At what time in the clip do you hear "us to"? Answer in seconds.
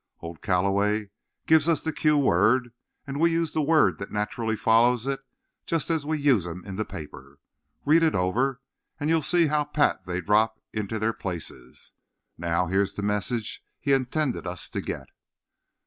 14.47-14.81